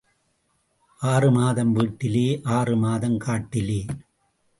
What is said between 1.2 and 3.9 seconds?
மாதம் வீட்டிலே ஆறு மாதம் காட்டிலே.